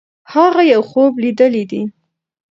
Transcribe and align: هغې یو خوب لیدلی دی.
هغې 0.33 0.63
یو 0.73 0.81
خوب 0.89 1.11
لیدلی 1.23 1.63
دی. 1.71 1.81